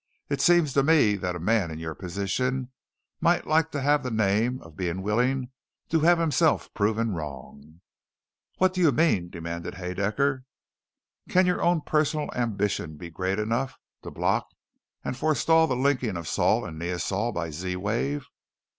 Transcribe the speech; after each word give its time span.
"It 0.29 0.41
seems 0.41 0.73
to 0.73 0.81
me 0.81 1.15
that 1.17 1.35
a 1.35 1.39
man 1.39 1.69
in 1.69 1.77
your 1.77 1.93
position 1.93 2.71
might 3.19 3.45
like 3.45 3.69
to 3.69 3.81
have 3.81 4.01
the 4.01 4.09
name 4.09 4.59
of 4.63 4.75
being 4.75 5.03
willing 5.03 5.51
to 5.89 5.99
have 5.99 6.17
himself 6.17 6.73
proven 6.73 7.11
wrong." 7.13 7.81
"What 8.57 8.73
do 8.73 8.81
you 8.81 8.91
mean?" 8.91 9.29
demanded 9.29 9.75
Haedaecker. 9.75 10.43
"Can 11.29 11.45
your 11.45 11.61
own 11.61 11.81
personal 11.81 12.31
ambition 12.33 12.97
be 12.97 13.11
great 13.11 13.37
enough 13.37 13.77
to 14.01 14.09
block 14.09 14.47
and 15.05 15.15
forestall 15.15 15.67
the 15.67 15.75
linking 15.75 16.17
of 16.17 16.27
Sol 16.27 16.65
and 16.65 16.79
Neosol 16.81 17.31
by 17.31 17.51
Z 17.51 17.75
wave?" 17.75 18.25